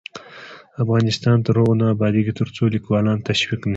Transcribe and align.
افغانستان 0.83 1.37
تر 1.45 1.55
هغو 1.59 1.73
نه 1.81 1.85
ابادیږي، 1.95 2.33
ترڅو 2.39 2.63
لیکوالان 2.75 3.17
تشویق 3.29 3.61
نشي. 3.63 3.69